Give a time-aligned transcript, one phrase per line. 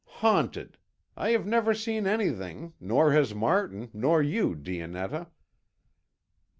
[0.21, 0.79] Haunted!
[1.15, 5.27] I have never seen anything, nor has Martin, nor you, Dionetta."